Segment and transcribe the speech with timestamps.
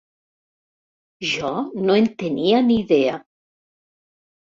[1.33, 1.53] Jo
[1.83, 3.25] no en tenia ni idea.